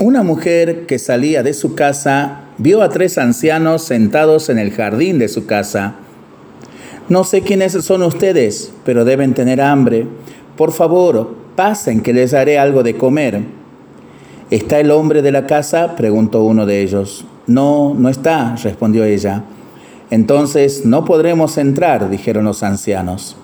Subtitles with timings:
[0.00, 5.20] Una mujer que salía de su casa vio a tres ancianos sentados en el jardín
[5.20, 5.94] de su casa.
[7.08, 10.08] No sé quiénes son ustedes, pero deben tener hambre.
[10.56, 13.42] Por favor, pasen que les haré algo de comer.
[14.50, 15.94] ¿Está el hombre de la casa?
[15.94, 17.24] preguntó uno de ellos.
[17.46, 19.44] No, no está, respondió ella.
[20.10, 23.36] Entonces no podremos entrar, dijeron los ancianos.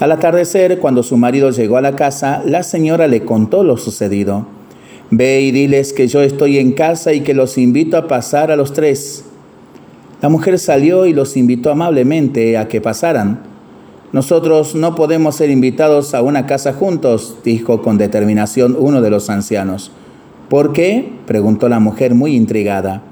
[0.00, 4.55] Al atardecer, cuando su marido llegó a la casa, la señora le contó lo sucedido.
[5.10, 8.56] Ve y diles que yo estoy en casa y que los invito a pasar a
[8.56, 9.24] los tres.
[10.20, 13.40] La mujer salió y los invitó amablemente a que pasaran.
[14.12, 19.30] Nosotros no podemos ser invitados a una casa juntos, dijo con determinación uno de los
[19.30, 19.92] ancianos.
[20.48, 21.12] ¿Por qué?
[21.26, 23.02] preguntó la mujer muy intrigada.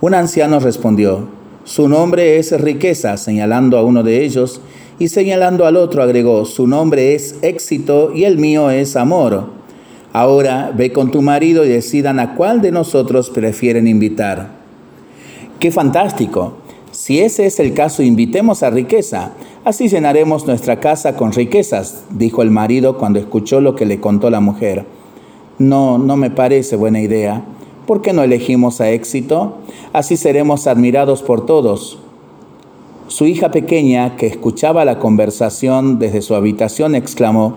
[0.00, 1.28] Un anciano respondió,
[1.64, 4.60] su nombre es riqueza, señalando a uno de ellos,
[4.98, 9.57] y señalando al otro agregó, su nombre es éxito y el mío es amor.
[10.18, 14.48] Ahora ve con tu marido y decidan a cuál de nosotros prefieren invitar.
[15.60, 16.54] ¡Qué fantástico!
[16.90, 19.34] Si ese es el caso, invitemos a riqueza.
[19.64, 24.28] Así llenaremos nuestra casa con riquezas, dijo el marido cuando escuchó lo que le contó
[24.28, 24.86] la mujer.
[25.60, 27.44] No, no me parece buena idea.
[27.86, 29.58] ¿Por qué no elegimos a éxito?
[29.92, 32.00] Así seremos admirados por todos.
[33.06, 37.54] Su hija pequeña, que escuchaba la conversación desde su habitación, exclamó,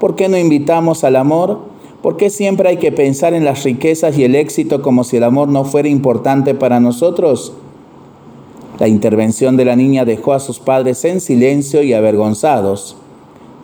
[0.00, 1.76] ¿por qué no invitamos al amor?
[2.02, 5.24] ¿Por qué siempre hay que pensar en las riquezas y el éxito como si el
[5.24, 7.54] amor no fuera importante para nosotros?
[8.78, 12.96] La intervención de la niña dejó a sus padres en silencio y avergonzados.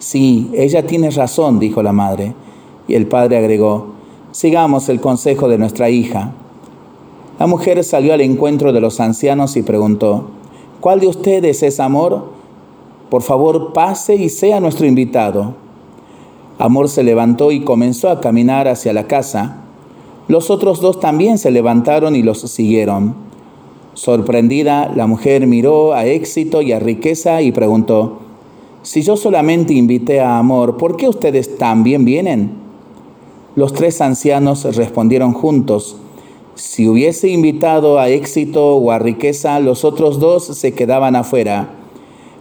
[0.00, 2.34] Sí, ella tiene razón, dijo la madre.
[2.88, 3.94] Y el padre agregó,
[4.32, 6.32] sigamos el consejo de nuestra hija.
[7.38, 10.24] La mujer salió al encuentro de los ancianos y preguntó,
[10.80, 12.24] ¿cuál de ustedes es amor?
[13.10, 15.63] Por favor, pase y sea nuestro invitado.
[16.58, 19.62] Amor se levantó y comenzó a caminar hacia la casa.
[20.28, 23.14] Los otros dos también se levantaron y los siguieron.
[23.94, 28.18] Sorprendida, la mujer miró a éxito y a riqueza y preguntó,
[28.82, 32.52] si yo solamente invité a Amor, ¿por qué ustedes también vienen?
[33.56, 35.96] Los tres ancianos respondieron juntos,
[36.54, 41.70] si hubiese invitado a éxito o a riqueza, los otros dos se quedaban afuera.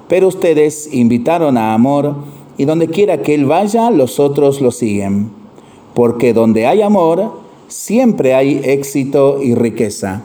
[0.07, 2.15] Pero ustedes invitaron a Amor
[2.57, 5.31] y donde quiera que Él vaya, los otros lo siguen.
[5.93, 7.33] Porque donde hay amor,
[7.67, 10.23] siempre hay éxito y riqueza.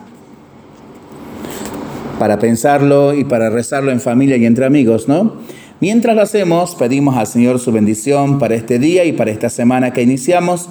[2.19, 5.35] Para pensarlo y para rezarlo en familia y entre amigos, ¿no?
[5.81, 9.93] Mientras lo hacemos, pedimos al Señor su bendición para este día y para esta semana
[9.93, 10.69] que iniciamos.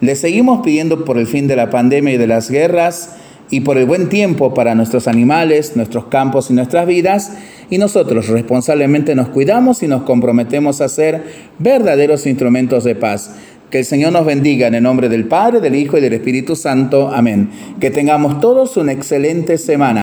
[0.00, 3.16] Le seguimos pidiendo por el fin de la pandemia y de las guerras
[3.50, 7.32] y por el buen tiempo para nuestros animales, nuestros campos y nuestras vidas,
[7.70, 11.22] y nosotros responsablemente nos cuidamos y nos comprometemos a ser
[11.58, 13.34] verdaderos instrumentos de paz.
[13.70, 16.56] Que el Señor nos bendiga en el nombre del Padre, del Hijo y del Espíritu
[16.56, 17.10] Santo.
[17.12, 17.50] Amén.
[17.78, 19.96] Que tengamos todos una excelente semana.